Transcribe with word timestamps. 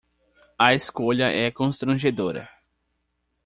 A 0.57 0.73
escolha 0.73 1.27
é 1.29 1.51
constrangedora. 1.51 2.49